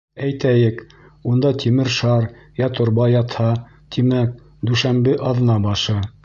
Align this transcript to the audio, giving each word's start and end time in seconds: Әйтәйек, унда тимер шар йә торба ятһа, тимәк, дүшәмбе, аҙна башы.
Әйтәйек, 0.27 0.79
унда 1.31 1.51
тимер 1.63 1.91
шар 1.97 2.25
йә 2.63 2.69
торба 2.79 3.07
ятһа, 3.17 3.51
тимәк, 3.97 4.33
дүшәмбе, 4.71 5.15
аҙна 5.35 5.61
башы. 5.69 6.01